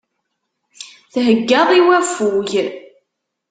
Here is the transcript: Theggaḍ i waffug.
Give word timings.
Theggaḍ 1.13 1.69
i 1.77 1.79
waffug. 1.87 2.49